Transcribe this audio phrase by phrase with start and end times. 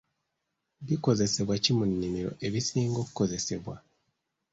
[0.87, 3.75] Bikozesebwa ki mu nnimiro ebisinga okukozesebwa?